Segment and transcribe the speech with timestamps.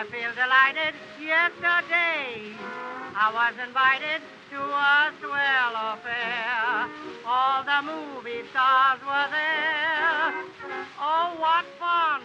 [0.00, 0.94] I feel delighted.
[1.20, 2.56] Yesterday
[3.14, 6.88] I was invited to a swell affair.
[7.26, 10.32] All the movie stars were there.
[10.98, 12.22] Oh, what fun!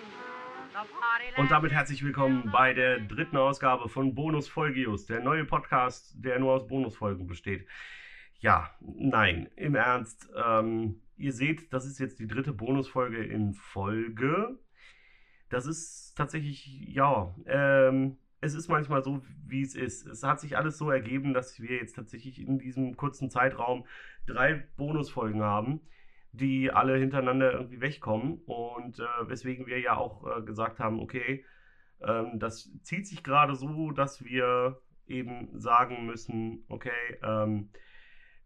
[1.36, 6.40] Und damit herzlich willkommen bei der dritten Ausgabe von Bonus Folgius, der neue Podcast, der
[6.40, 7.68] nur aus Bonusfolgen besteht.
[8.40, 10.30] Ja, nein, im Ernst.
[10.42, 14.58] Ähm, ihr seht, das ist jetzt die dritte Bonusfolge in Folge.
[15.56, 20.06] Das ist tatsächlich, ja, ähm, es ist manchmal so, wie es ist.
[20.06, 23.86] Es hat sich alles so ergeben, dass wir jetzt tatsächlich in diesem kurzen Zeitraum
[24.28, 25.80] drei Bonusfolgen haben,
[26.34, 28.42] die alle hintereinander irgendwie wegkommen.
[28.46, 31.46] Und äh, weswegen wir ja auch äh, gesagt haben, okay,
[32.02, 37.70] ähm, das zieht sich gerade so, dass wir eben sagen müssen, okay, ähm,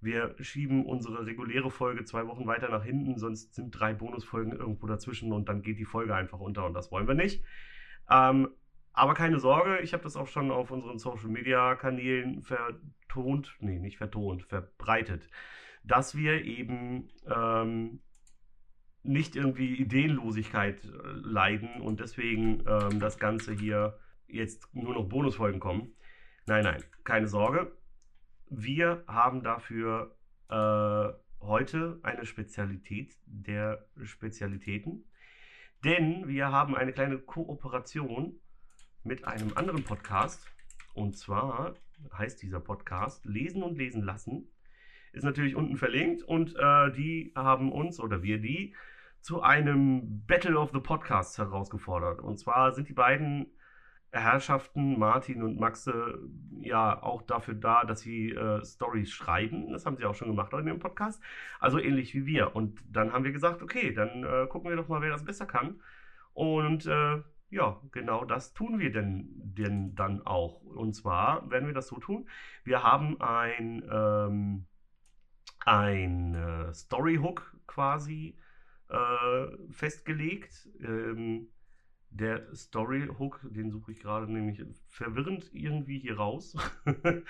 [0.02, 4.88] wir schieben unsere reguläre Folge zwei Wochen weiter nach hinten, sonst sind drei Bonusfolgen irgendwo
[4.88, 7.44] dazwischen und dann geht die Folge einfach unter und das wollen wir nicht.
[8.09, 8.50] Ähm,
[8.94, 13.80] aber keine Sorge, ich habe das auch schon auf unseren Social Media Kanälen vertont, nee,
[13.80, 15.30] nicht vertont, verbreitet,
[15.83, 18.02] dass wir eben ähm,
[19.03, 25.59] nicht irgendwie Ideenlosigkeit äh, leiden und deswegen ähm, das Ganze hier jetzt nur noch Bonusfolgen
[25.59, 25.94] kommen.
[26.45, 27.72] Nein, nein, keine Sorge.
[28.52, 30.16] Wir haben dafür
[30.50, 35.06] äh, heute eine Spezialität der Spezialitäten,
[35.83, 38.39] denn wir haben eine kleine Kooperation
[39.03, 40.47] mit einem anderen Podcast.
[40.95, 41.75] Und zwar
[42.17, 44.47] heißt dieser Podcast Lesen und Lesen lassen.
[45.13, 48.75] Ist natürlich unten verlinkt und äh, die haben uns oder wir die
[49.22, 52.19] zu einem Battle of the Podcasts herausgefordert.
[52.19, 53.52] Und zwar sind die beiden
[54.11, 56.19] Herrschaften, Martin und Maxe,
[56.61, 59.71] ja auch dafür da, dass sie äh, Stories schreiben.
[59.71, 61.21] Das haben sie auch schon gemacht in dem Podcast.
[61.59, 62.55] Also ähnlich wie wir.
[62.55, 65.45] Und dann haben wir gesagt, okay, dann äh, gucken wir doch mal, wer das besser
[65.45, 65.81] kann.
[66.33, 70.61] Und äh, ja, genau das tun wir denn, denn dann auch.
[70.61, 72.28] Und zwar werden wir das so tun.
[72.63, 74.66] Wir haben ein, ähm,
[75.66, 78.38] ein äh, Storyhook quasi
[78.89, 80.67] äh, festgelegt.
[80.79, 81.50] Ähm,
[82.12, 86.56] der Storyhook, den suche ich gerade nämlich verwirrend irgendwie hier raus.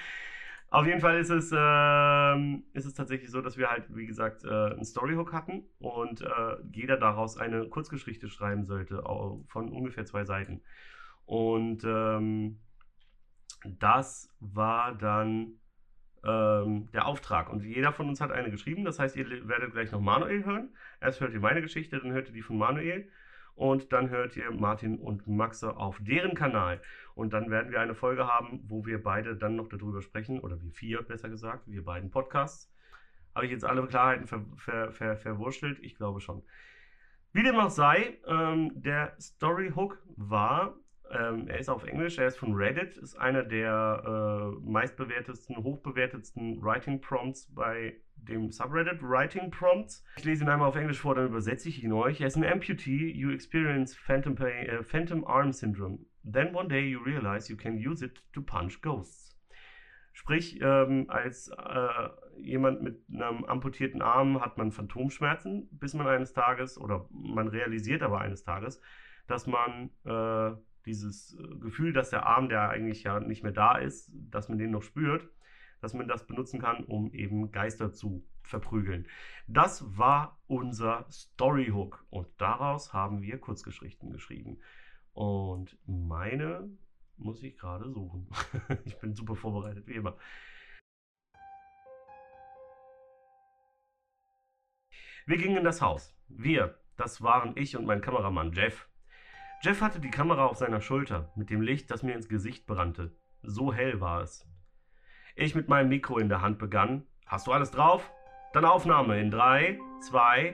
[0.71, 4.43] Auf jeden Fall ist es, ähm, ist es tatsächlich so, dass wir halt, wie gesagt,
[4.43, 6.27] äh, einen Storyhook hatten und äh,
[6.71, 9.01] jeder daraus eine Kurzgeschichte schreiben sollte
[9.47, 10.61] von ungefähr zwei Seiten.
[11.25, 12.59] Und ähm,
[13.65, 15.59] das war dann
[16.23, 17.49] ähm, der Auftrag.
[17.49, 18.83] Und jeder von uns hat eine geschrieben.
[18.85, 20.69] Das heißt, ihr werdet gleich noch Manuel hören.
[21.01, 23.09] Erst hört ihr meine Geschichte, dann hört ihr die von Manuel.
[23.59, 26.81] Und dann hört ihr Martin und Maxe auf deren Kanal.
[27.13, 30.61] Und dann werden wir eine Folge haben, wo wir beide dann noch darüber sprechen, oder
[30.61, 32.73] wir vier besser gesagt, wir beiden Podcasts.
[33.35, 35.77] Habe ich jetzt alle Klarheiten ver, ver, ver, verwurschtelt?
[35.81, 36.41] Ich glaube schon.
[37.33, 40.77] Wie dem auch sei, ähm, der Storyhook war,
[41.11, 46.63] ähm, er ist auf Englisch, er ist von Reddit, ist einer der äh, meistbewertetsten, hochbewertetsten
[46.63, 47.97] Writing Prompts bei
[48.29, 50.03] dem Subreddit Writing Prompts.
[50.17, 52.23] Ich lese ihn einmal auf Englisch vor, dann übersetze ich ihn euch.
[52.23, 55.99] As an amputee, you experience phantom, pain, äh, phantom arm syndrome.
[56.23, 59.29] Then one day you realize you can use it to punch ghosts.
[60.13, 66.33] Sprich, ähm, als äh, jemand mit einem amputierten Arm hat man Phantomschmerzen, bis man eines
[66.33, 68.81] Tages, oder man realisiert aber eines Tages,
[69.27, 73.77] dass man äh, dieses äh, Gefühl, dass der Arm, der eigentlich ja nicht mehr da
[73.77, 75.29] ist, dass man den noch spürt,
[75.81, 79.07] dass man das benutzen kann, um eben Geister zu verprügeln.
[79.47, 84.59] Das war unser Storyhook und daraus haben wir Kurzgeschichten geschrieben.
[85.13, 86.69] Und meine
[87.17, 88.29] muss ich gerade suchen.
[88.85, 90.17] ich bin super vorbereitet, wie immer.
[95.25, 96.15] Wir gingen in das Haus.
[96.27, 98.89] Wir, das waren ich und mein Kameramann Jeff.
[99.61, 103.15] Jeff hatte die Kamera auf seiner Schulter, mit dem Licht, das mir ins Gesicht brannte.
[103.43, 104.47] So hell war es.
[105.41, 107.05] Ich mit meinem Mikro in der Hand begann.
[107.25, 108.11] Hast du alles drauf?
[108.51, 110.53] Dann Aufnahme in drei, zwei.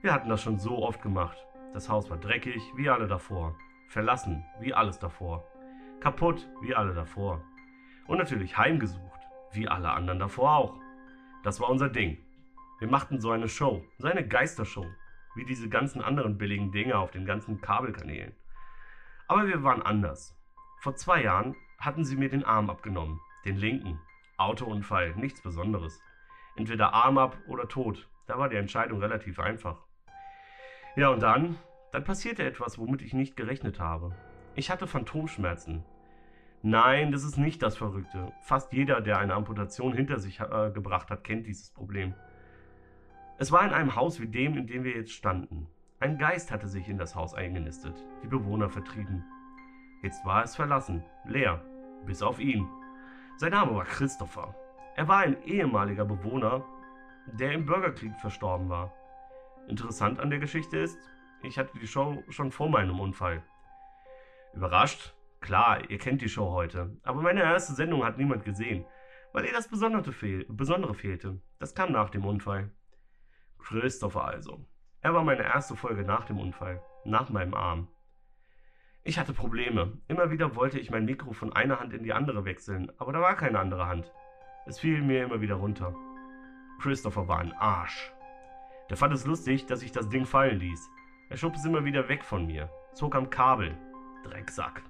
[0.00, 1.36] Wir hatten das schon so oft gemacht.
[1.74, 3.54] Das Haus war dreckig, wie alle davor.
[3.88, 5.46] Verlassen, wie alles davor.
[6.00, 7.44] Kaputt, wie alle davor.
[8.06, 9.20] Und natürlich heimgesucht,
[9.52, 10.80] wie alle anderen davor auch.
[11.44, 12.16] Das war unser Ding.
[12.78, 14.86] Wir machten so eine Show, so eine Geistershow,
[15.34, 18.34] wie diese ganzen anderen billigen Dinge auf den ganzen Kabelkanälen.
[19.28, 20.34] Aber wir waren anders.
[20.80, 24.00] Vor zwei Jahren hatten sie mir den Arm abgenommen, den linken.
[24.36, 26.00] Autounfall, nichts Besonderes.
[26.56, 28.08] Entweder Arm ab oder tot.
[28.26, 29.84] Da war die Entscheidung relativ einfach.
[30.96, 31.56] Ja, und dann,
[31.92, 34.14] dann passierte etwas, womit ich nicht gerechnet habe.
[34.54, 35.84] Ich hatte Phantomschmerzen.
[36.62, 38.32] Nein, das ist nicht das Verrückte.
[38.42, 42.14] Fast jeder, der eine Amputation hinter sich äh, gebracht hat, kennt dieses Problem.
[43.38, 45.68] Es war in einem Haus wie dem, in dem wir jetzt standen.
[46.00, 49.24] Ein Geist hatte sich in das Haus eingenistet, die Bewohner vertrieben.
[50.02, 51.62] Jetzt war es verlassen, leer,
[52.06, 52.66] bis auf ihn.
[53.38, 54.54] Sein Name war Christopher.
[54.94, 56.64] Er war ein ehemaliger Bewohner,
[57.26, 58.94] der im Bürgerkrieg verstorben war.
[59.68, 60.98] Interessant an der Geschichte ist,
[61.42, 63.42] ich hatte die Show schon vor meinem Unfall.
[64.54, 65.14] Überrascht?
[65.42, 68.86] Klar, ihr kennt die Show heute, aber meine erste Sendung hat niemand gesehen,
[69.34, 71.38] weil ihr das Besondere, fehl Besondere fehlte.
[71.58, 72.70] Das kam nach dem Unfall.
[73.58, 74.64] Christopher also.
[75.02, 77.88] Er war meine erste Folge nach dem Unfall, nach meinem Arm.
[79.08, 79.92] Ich hatte Probleme.
[80.08, 83.20] Immer wieder wollte ich mein Mikro von einer Hand in die andere wechseln, aber da
[83.20, 84.12] war keine andere Hand.
[84.66, 85.94] Es fiel mir immer wieder runter.
[86.80, 88.12] Christopher war ein Arsch.
[88.90, 90.90] Der fand es lustig, dass ich das Ding fallen ließ.
[91.30, 93.78] Er schob es immer wieder weg von mir, zog am Kabel.
[94.24, 94.82] Drecksack.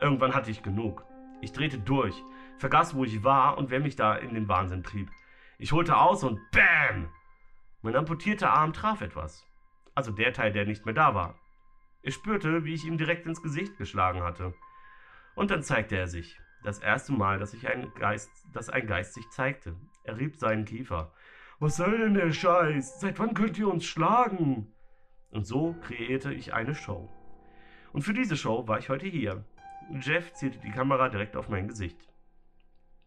[0.00, 1.04] Irgendwann hatte ich genug.
[1.40, 2.20] Ich drehte durch,
[2.58, 5.12] vergaß, wo ich war und wer mich da in den Wahnsinn trieb.
[5.58, 7.08] Ich holte aus und BÄM!
[7.82, 9.46] Mein amputierter Arm traf etwas.
[9.94, 11.36] Also der Teil, der nicht mehr da war.
[12.02, 14.54] Ich spürte, wie ich ihm direkt ins Gesicht geschlagen hatte.
[15.34, 16.38] Und dann zeigte er sich.
[16.64, 19.76] Das erste Mal, dass, ich ein Geist, dass ein Geist sich zeigte.
[20.04, 21.12] Er rieb seinen Kiefer.
[21.58, 23.00] Was soll denn der Scheiß?
[23.00, 24.72] Seit wann könnt ihr uns schlagen?
[25.30, 27.08] Und so kreierte ich eine Show.
[27.92, 29.44] Und für diese Show war ich heute hier.
[30.00, 32.08] Jeff zielte die Kamera direkt auf mein Gesicht.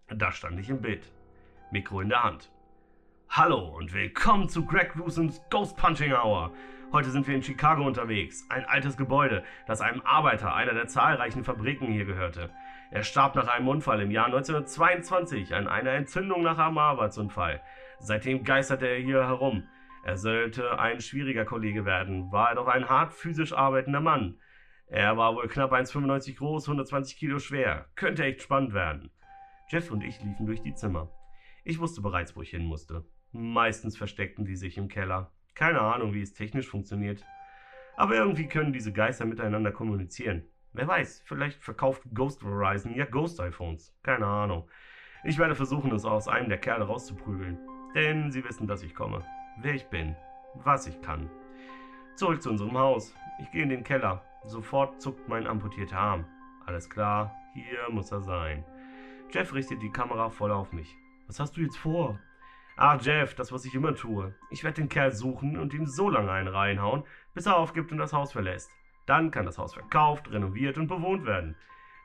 [0.07, 1.11] Da stand ich im Bild,
[1.71, 2.51] Mikro in der Hand.
[3.29, 6.53] Hallo und willkommen zu Greg Rusens Ghost Punching Hour.
[6.93, 11.43] Heute sind wir in Chicago unterwegs, ein altes Gebäude, das einem Arbeiter einer der zahlreichen
[11.43, 12.49] Fabriken hier gehörte.
[12.91, 17.61] Er starb nach einem Unfall im Jahr 1922 an einer Entzündung nach einem Arbeitsunfall.
[17.99, 19.67] Seitdem geisterte er hier herum.
[20.05, 24.39] Er sollte ein schwieriger Kollege werden, war er doch ein hart physisch arbeitender Mann.
[24.87, 27.87] Er war wohl knapp 1,95 groß, 120 Kilo schwer.
[27.95, 29.11] Könnte echt spannend werden.
[29.67, 31.09] Jeff und ich liefen durch die Zimmer.
[31.63, 33.03] Ich wusste bereits, wo ich hin musste.
[33.37, 35.29] Meistens versteckten die sich im Keller.
[35.55, 37.25] Keine Ahnung, wie es technisch funktioniert.
[37.97, 40.45] Aber irgendwie können diese Geister miteinander kommunizieren.
[40.71, 43.93] Wer weiß, vielleicht verkauft Ghost Verizon ja Ghost iPhones.
[44.03, 44.69] Keine Ahnung.
[45.25, 47.59] Ich werde versuchen, es aus einem der Kerle rauszuprügeln.
[47.93, 49.25] Denn sie wissen, dass ich komme.
[49.59, 50.15] Wer ich bin.
[50.53, 51.29] Was ich kann.
[52.15, 53.13] Zurück zu unserem Haus.
[53.41, 54.23] Ich gehe in den Keller.
[54.45, 56.25] Sofort zuckt mein amputierter Arm.
[56.65, 58.63] Alles klar, hier muss er sein.
[59.29, 60.95] Jeff richtet die Kamera voll auf mich.
[61.27, 62.17] Was hast du jetzt vor?
[62.77, 64.35] Ach, Jeff, das, was ich immer tue.
[64.49, 67.97] Ich werde den Kerl suchen und ihm so lange einen reinhauen, bis er aufgibt und
[67.97, 68.69] das Haus verlässt.
[69.05, 71.55] Dann kann das Haus verkauft, renoviert und bewohnt werden.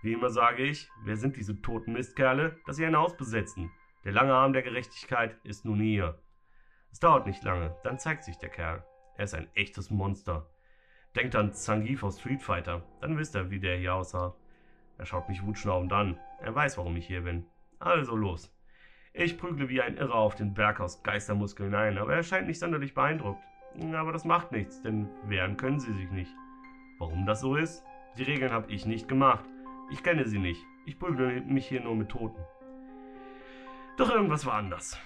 [0.02, 3.70] Wie immer sage ich, wer sind diese toten Mistkerle, dass sie ein Haus besetzen?
[4.04, 6.22] Der lange Arm der Gerechtigkeit ist nun hier.
[6.92, 8.84] Es dauert nicht lange, dann zeigt sich der Kerl.
[9.16, 10.46] Er ist ein echtes Monster.
[11.16, 14.36] Denkt an Zangief aus Street Fighter, dann wisst ihr, wie der hier aussah.
[14.98, 16.18] Er schaut mich wutschnaubend an.
[16.40, 17.46] Er weiß, warum ich hier bin.
[17.78, 18.54] Also los.
[19.12, 22.60] Ich prügle wie ein Irrer auf den Berg aus Geistermuskeln ein, aber er scheint nicht
[22.60, 23.42] sonderlich beeindruckt.
[23.92, 26.32] Aber das macht nichts, denn wehren können sie sich nicht.
[26.98, 27.84] Warum das so ist?
[28.18, 29.44] Die Regeln habe ich nicht gemacht.
[29.90, 30.64] Ich kenne sie nicht.
[30.86, 32.40] Ich prügle mich hier nur mit Toten.
[33.96, 34.98] Doch irgendwas war anders.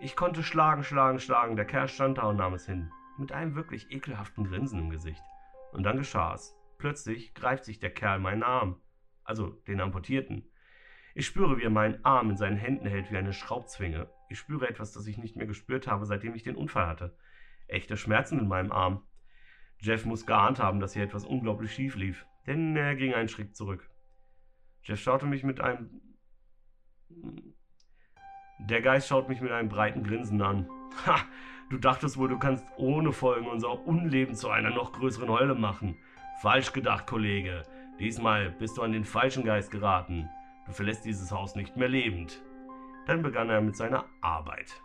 [0.00, 1.56] Ich konnte schlagen, schlagen, schlagen.
[1.56, 2.90] Der Kerl stand da und nahm es hin.
[3.18, 5.22] Mit einem wirklich ekelhaften Grinsen im Gesicht.
[5.72, 6.56] Und dann geschah es.
[6.78, 8.80] Plötzlich greift sich der Kerl meinen Arm.
[9.24, 10.50] Also den amputierten.
[11.14, 14.08] Ich spüre, wie er meinen Arm in seinen Händen hält wie eine Schraubzwinge.
[14.28, 17.16] Ich spüre etwas, das ich nicht mehr gespürt habe, seitdem ich den Unfall hatte.
[17.68, 19.02] Echte Schmerzen in meinem Arm.
[19.78, 23.56] Jeff muss geahnt haben, dass hier etwas unglaublich schief lief, denn er ging einen Schritt
[23.56, 23.90] zurück.
[24.84, 26.00] Jeff schaute mich mit einem.
[28.58, 30.68] Der Geist schaut mich mit einem breiten Grinsen an.
[31.06, 31.16] Ha!
[31.70, 35.96] Du dachtest wohl, du kannst ohne Folgen unser Unleben zu einer noch größeren Hölle machen.
[36.42, 37.62] Falsch gedacht, Kollege.
[37.98, 40.28] Diesmal bist du an den falschen Geist geraten.
[40.66, 42.40] Du verlässt dieses Haus nicht mehr lebend.
[43.06, 44.80] Dann begann er mit seiner Arbeit.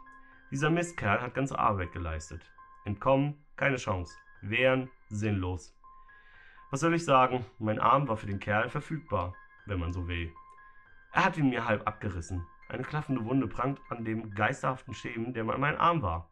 [0.51, 2.51] Dieser Mistkerl hat ganze Arbeit geleistet.
[2.85, 4.17] Entkommen, keine Chance.
[4.41, 5.75] Wehren, sinnlos.
[6.71, 7.45] Was soll ich sagen?
[7.59, 10.33] Mein Arm war für den Kerl verfügbar, wenn man so will.
[11.13, 12.45] Er hat ihn mir halb abgerissen.
[12.69, 16.29] Eine klaffende Wunde prangt an dem geisterhaften Schemen, der mal mein Arm war.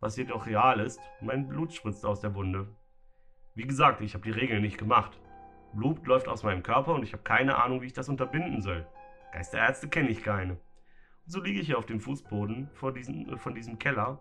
[0.00, 2.68] Was jedoch real ist, mein Blut spritzt aus der Wunde.
[3.54, 5.20] Wie gesagt, ich habe die Regeln nicht gemacht.
[5.74, 8.86] Blut läuft aus meinem Körper und ich habe keine Ahnung, wie ich das unterbinden soll.
[9.32, 10.52] Geisterärzte kenne ich keine.
[10.52, 14.18] Und so liege ich hier auf dem Fußboden vor diesem, äh, von diesem Keller,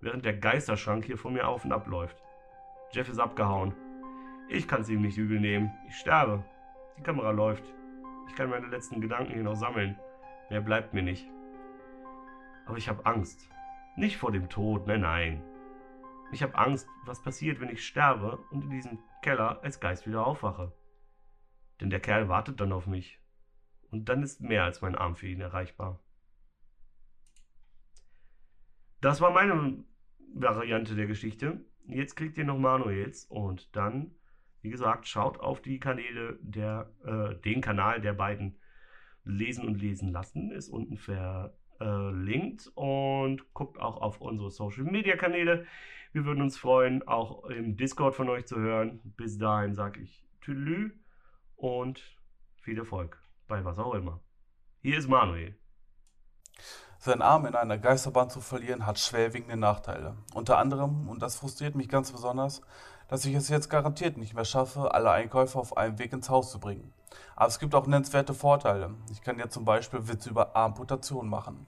[0.00, 2.22] während der Geisterschrank hier vor mir auf und ab läuft.
[2.92, 3.74] Jeff ist abgehauen.
[4.48, 5.72] Ich kann es ihm nicht übel nehmen.
[5.88, 6.44] Ich sterbe.
[6.98, 7.64] Die Kamera läuft.
[8.28, 9.98] Ich kann meine letzten Gedanken hier noch sammeln.
[10.50, 11.28] Mehr bleibt mir nicht.
[12.66, 13.48] Aber ich habe Angst.
[13.96, 15.42] Nicht vor dem Tod, nein, nein.
[16.32, 20.26] Ich habe Angst, was passiert, wenn ich sterbe und in diesem Keller als Geist wieder
[20.26, 20.72] aufwache.
[21.80, 23.20] Denn der Kerl wartet dann auf mich.
[23.90, 26.00] Und dann ist mehr als mein Arm für ihn erreichbar.
[29.00, 29.84] Das war meine
[30.34, 31.64] Variante der Geschichte.
[31.86, 34.14] Jetzt kriegt ihr noch Manuels und dann
[34.64, 38.56] wie gesagt, schaut auf die Kanäle der, äh, den Kanal der beiden
[39.22, 45.66] Lesen und Lesen lassen, ist unten verlinkt und guckt auch auf unsere Social Media Kanäle.
[46.12, 49.00] Wir würden uns freuen, auch im Discord von euch zu hören.
[49.18, 50.92] Bis dahin sage ich Tüdelü
[51.64, 52.02] und
[52.60, 53.18] viel Erfolg
[53.48, 54.20] bei was auch immer.
[54.82, 55.58] Hier ist Manuel.
[56.98, 60.18] Seinen Arm in einer Geisterbahn zu verlieren, hat schwerwiegende Nachteile.
[60.34, 62.60] Unter anderem, und das frustriert mich ganz besonders,
[63.08, 66.50] dass ich es jetzt garantiert nicht mehr schaffe, alle Einkäufe auf einem Weg ins Haus
[66.50, 66.92] zu bringen.
[67.34, 68.94] Aber es gibt auch nennenswerte Vorteile.
[69.10, 71.66] Ich kann ja zum Beispiel Witze über Amputation machen.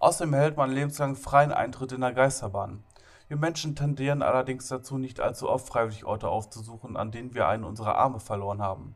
[0.00, 2.82] Außerdem erhält man lebenslang freien Eintritt in der Geisterbahn.
[3.28, 7.64] Wir Menschen tendieren allerdings dazu, nicht allzu oft freiwillig Orte aufzusuchen, an denen wir einen
[7.64, 8.94] unserer Arme verloren haben.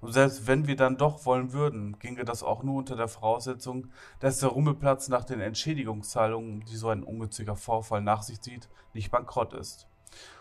[0.00, 3.88] Und selbst wenn wir dann doch wollen würden, ginge das auch nur unter der Voraussetzung,
[4.20, 9.10] dass der Rummelplatz nach den Entschädigungszahlungen, die so ein ungünstiger Vorfall nach sich zieht, nicht
[9.10, 9.88] bankrott ist.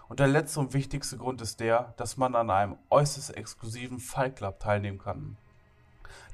[0.08, 4.36] Und der letzte und wichtigste Grund ist der, dass man an einem äußerst exklusiven Fight
[4.36, 5.38] Club teilnehmen kann.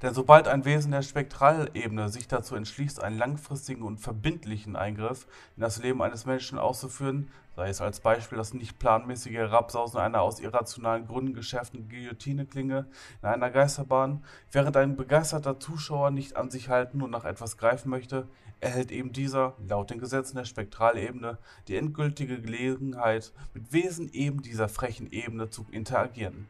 [0.02, 5.62] Denn sobald ein Wesen der Spektralebene sich dazu entschließt, einen langfristigen und verbindlichen Eingriff in
[5.62, 10.40] das Leben eines Menschen auszuführen, sei es als Beispiel das nicht planmäßige Herabsausen einer aus
[10.40, 12.86] irrationalen Gründen geschärften Guillotineklinge
[13.22, 17.90] in einer Geisterbahn, während ein begeisterter Zuschauer nicht an sich halten und nach etwas greifen
[17.90, 18.28] möchte,
[18.60, 24.70] erhält eben dieser, laut den Gesetzen der Spektralebene, die endgültige Gelegenheit, mit Wesen eben dieser
[24.70, 26.48] frechen Ebene zu interagieren.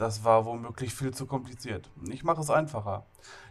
[0.00, 1.90] Das war womöglich viel zu kompliziert.
[2.08, 3.04] Ich mache es einfacher.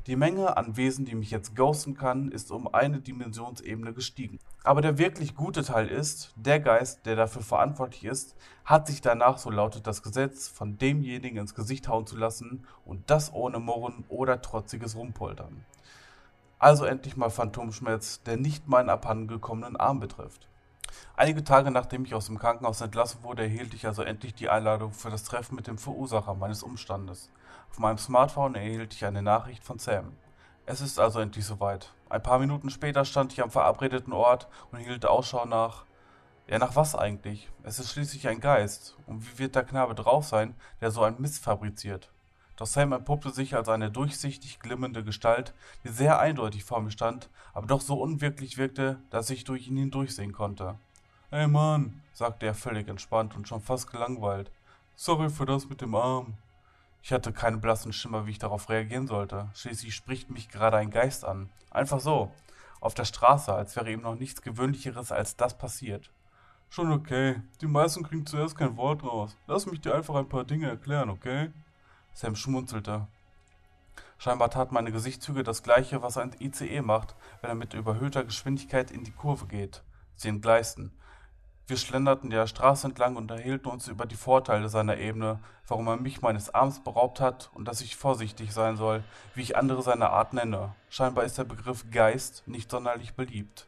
[0.08, 4.40] Die Menge an Wesen, die mich jetzt ghosten kann, ist um eine Dimensionsebene gestiegen.
[4.64, 9.38] Aber der wirklich gute Teil ist, der Geist, der dafür verantwortlich ist, hat sich danach,
[9.38, 14.04] so lautet das Gesetz, von demjenigen ins Gesicht hauen zu lassen und das ohne Murren
[14.10, 15.64] oder trotziges Rumpoltern.
[16.58, 20.49] Also endlich mal Phantomschmerz, der nicht meinen abhandengekommenen Arm betrifft.
[21.16, 24.94] Einige Tage nachdem ich aus dem Krankenhaus entlassen wurde, erhielt ich also endlich die Einladung
[24.94, 27.30] für das Treffen mit dem Verursacher meines Umstandes.
[27.70, 30.14] Auf meinem Smartphone erhielt ich eine Nachricht von Sam.
[30.66, 31.92] Es ist also endlich soweit.
[32.10, 35.86] Ein paar Minuten später stand ich am verabredeten Ort und hielt Ausschau nach.
[36.48, 37.50] Ja, nach was eigentlich?
[37.64, 38.96] Es ist schließlich ein Geist.
[39.06, 42.12] Und wie wird der Knabe drauf sein, der so ein Mist fabriziert?
[42.60, 45.54] Doch Sam entpuppte sich als eine durchsichtig glimmende Gestalt,
[45.86, 49.78] die sehr eindeutig vor mir stand, aber doch so unwirklich wirkte, dass ich durch ihn
[49.78, 50.76] hindurchsehen konnte.
[51.32, 54.52] Ey Mann, sagte er völlig entspannt und schon fast gelangweilt.
[54.98, 56.34] Sorry für das mit dem Arm.
[57.02, 59.48] Ich hatte keinen blassen Schimmer, wie ich darauf reagieren sollte.
[59.54, 61.50] Schließlich spricht mich gerade ein Geist an.
[61.72, 62.30] Einfach so.
[62.82, 66.10] Auf der Straße, als wäre ihm noch nichts Gewöhnlicheres als das passiert.
[66.70, 67.42] Schon okay.
[67.62, 69.38] Die meisten kriegen zuerst kein Wort raus.
[69.48, 71.52] Lass mich dir einfach ein paar Dinge erklären, okay?
[72.14, 73.08] Sam schmunzelte.
[74.18, 78.92] Scheinbar tat meine Gesichtszüge das gleiche, was ein ICE macht, wenn er mit überhöhter Geschwindigkeit
[78.92, 79.82] in die Kurve geht.
[80.16, 80.92] Sie entgleisten.
[81.68, 85.98] Wir schlenderten der Straße entlang und erhielten uns über die Vorteile seiner Ebene, warum er
[85.98, 89.04] mich meines Arms beraubt hat und dass ich vorsichtig sein soll,
[89.36, 90.74] wie ich andere seiner Art nenne.
[90.90, 93.68] Scheinbar ist der Begriff Geist nicht sonderlich beliebt.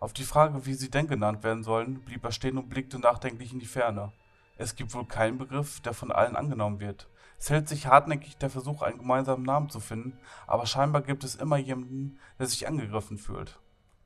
[0.00, 3.52] Auf die Frage, wie sie denn genannt werden sollen, blieb er stehen und blickte nachdenklich
[3.52, 4.12] in die Ferne.
[4.56, 7.08] Es gibt wohl keinen Begriff, der von allen angenommen wird.
[7.38, 11.34] Es hält sich hartnäckig der Versuch, einen gemeinsamen Namen zu finden, aber scheinbar gibt es
[11.34, 13.58] immer jemanden, der sich angegriffen fühlt.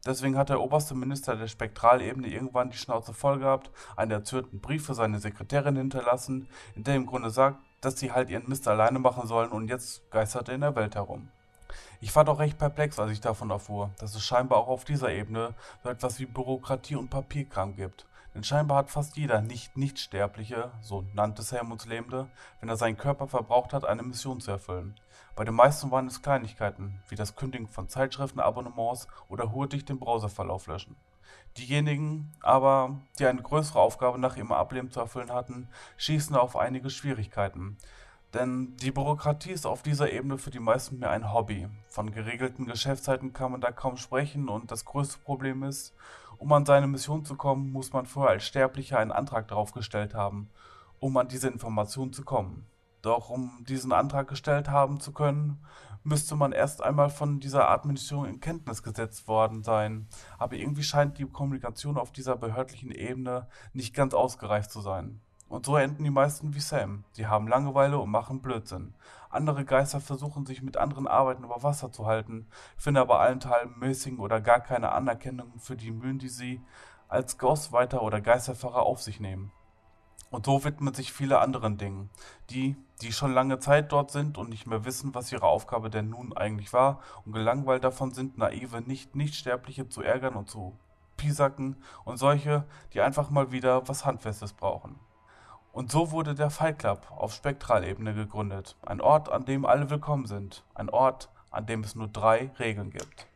[0.07, 4.87] Deswegen hat der oberste Minister der Spektralebene irgendwann die Schnauze voll gehabt, einen erzürnten Brief
[4.87, 8.99] für seine Sekretärin hinterlassen, in der im Grunde sagt, dass sie halt ihren Mist alleine
[8.99, 11.29] machen sollen und jetzt geistert er in der Welt herum.
[12.01, 15.13] Ich war doch recht perplex, als ich davon erfuhr, dass es scheinbar auch auf dieser
[15.13, 18.08] Ebene so etwas wie Bürokratie und Papierkram gibt.
[18.39, 22.29] Denn scheinbar hat fast jeder Nicht-Nichtsterbliche, so nannte Helmuts Lebende,
[22.61, 24.95] wenn er seinen Körper verbraucht hat, eine Mission zu erfüllen.
[25.35, 30.69] Bei den meisten waren es Kleinigkeiten, wie das Kündigen von Zeitschriftenabonnements oder hurtig den Browserverlauf
[30.69, 30.95] löschen.
[31.57, 35.67] Diejenigen aber, die eine größere Aufgabe nach ihrem Ableben zu erfüllen hatten,
[35.97, 37.77] schießen auf einige Schwierigkeiten.
[38.35, 41.67] Denn die Bürokratie ist auf dieser Ebene für die meisten mehr ein Hobby.
[41.89, 45.93] Von geregelten Geschäftszeiten kann man da kaum sprechen und das größte Problem ist,
[46.39, 50.15] um an seine Mission zu kommen, muss man vorher als Sterblicher einen Antrag darauf gestellt
[50.15, 50.49] haben,
[51.01, 52.67] um an diese Information zu kommen.
[53.03, 55.65] Doch um diesen Antrag gestellt haben zu können,
[56.03, 60.09] müsste man erst einmal von dieser Art Mission in Kenntnis gesetzt worden sein.
[60.39, 65.21] Aber irgendwie scheint die Kommunikation auf dieser behördlichen Ebene nicht ganz ausgereift zu sein.
[65.49, 67.05] Und so enden die meisten wie Sam.
[67.13, 68.95] Sie haben Langeweile und machen Blödsinn.
[69.31, 74.19] Andere Geister versuchen sich mit anderen Arbeiten über Wasser zu halten, finden aber allenthalben mäßigen
[74.19, 76.63] oder gar keine Anerkennung für die Mühen, die sie
[77.09, 79.53] als Ghostwriter oder Geisterfahrer auf sich nehmen.
[80.31, 82.11] Und so widmen sich viele anderen Dingen.
[82.51, 86.11] Die, die schon lange Zeit dort sind und nicht mehr wissen, was ihre Aufgabe denn
[86.11, 90.79] nun eigentlich war und gelangweilt davon sind, naive Nicht-Nichtsterbliche zu ärgern und zu
[91.17, 94.99] piesacken und solche, die einfach mal wieder was Handfestes brauchen.
[95.73, 98.77] Und so wurde der Fight Club auf Spektralebene gegründet.
[98.85, 100.65] Ein Ort, an dem alle willkommen sind.
[100.75, 103.27] Ein Ort, an dem es nur drei Regeln gibt.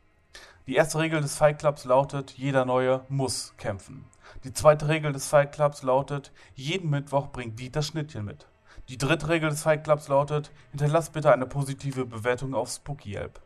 [0.67, 4.05] Die erste Regel des Fight Clubs lautet, jeder Neue muss kämpfen.
[4.45, 8.47] Die zweite Regel des Fight Clubs lautet, jeden Mittwoch bringt Dieter Schnittchen mit.
[8.89, 13.41] Die dritte Regel des Fight Clubs lautet, hinterlass bitte eine positive Bewertung auf Spooky Yelp.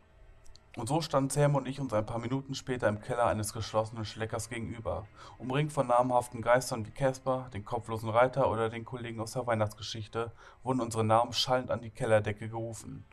[0.77, 4.05] Und so standen Sam und ich uns ein paar Minuten später im Keller eines geschlossenen
[4.05, 5.07] Schleckers gegenüber,
[5.39, 10.31] umringt von namhaften Geistern wie Casper, den kopflosen Reiter oder den Kollegen aus der Weihnachtsgeschichte,
[10.61, 13.05] wurden unsere Namen schallend an die Kellerdecke gerufen.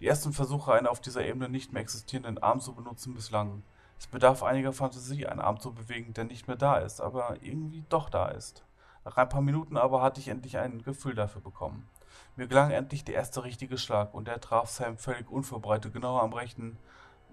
[0.00, 3.62] Die ersten Versuche, einen auf dieser Ebene nicht mehr existierenden Arm zu benutzen, misslangen.
[3.96, 7.84] Es bedarf einiger Fantasie, einen Arm zu bewegen, der nicht mehr da ist, aber irgendwie
[7.90, 8.64] doch da ist.
[9.04, 11.88] Nach ein paar Minuten aber hatte ich endlich ein Gefühl dafür bekommen.
[12.34, 16.32] Mir gelang endlich der erste richtige Schlag und der traf Sam völlig unvorbereitet genau am
[16.32, 16.76] rechten,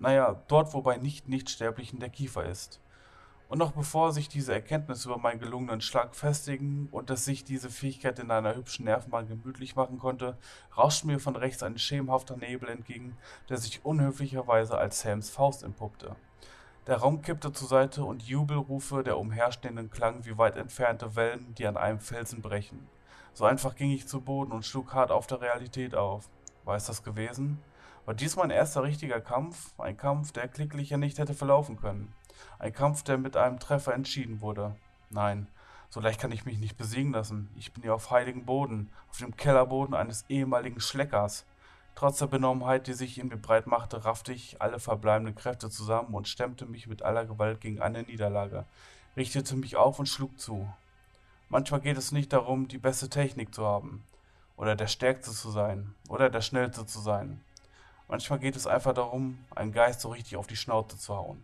[0.01, 2.81] naja, dort, wo bei Nicht-Nichtsterblichen der Kiefer ist.
[3.49, 7.69] Und noch bevor sich diese Erkenntnis über meinen gelungenen Schlag festigen und dass sich diese
[7.69, 10.37] Fähigkeit in einer hübschen Nervenbahn gemütlich machen konnte,
[10.75, 13.15] rauschte mir von rechts ein schemenhafter Nebel entgegen,
[13.49, 16.15] der sich unhöflicherweise als Sams Faust entpuppte.
[16.87, 21.67] Der Raum kippte zur Seite und Jubelrufe der Umherstehenden klangen wie weit entfernte Wellen, die
[21.67, 22.87] an einem Felsen brechen.
[23.33, 26.27] So einfach ging ich zu Boden und schlug hart auf der Realität auf.
[26.63, 27.59] War es das gewesen?
[28.05, 29.73] War dies mein erster richtiger Kampf?
[29.77, 32.13] Ein Kampf, der klicklicher nicht hätte verlaufen können.
[32.57, 34.75] Ein Kampf, der mit einem Treffer entschieden wurde.
[35.11, 35.47] Nein,
[35.89, 37.49] so leicht kann ich mich nicht besiegen lassen.
[37.55, 41.45] Ich bin hier auf heiligen Boden, auf dem Kellerboden eines ehemaligen Schleckers.
[41.93, 46.15] Trotz der Benommenheit, die sich in mir breit machte, raffte ich alle verbleibenden Kräfte zusammen
[46.15, 48.65] und stemmte mich mit aller Gewalt gegen eine Niederlage,
[49.15, 50.67] richtete mich auf und schlug zu.
[51.49, 54.03] Manchmal geht es nicht darum, die beste Technik zu haben,
[54.55, 57.43] oder der Stärkste zu sein, oder der Schnellste zu sein.
[58.11, 61.41] Manchmal geht es einfach darum, einen Geist so richtig auf die Schnauze zu hauen.